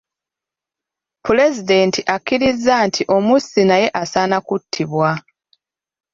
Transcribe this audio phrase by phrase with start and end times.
[1.25, 5.09] Pulezidenti akkiriza nti omussi naye asaana kuttibwa.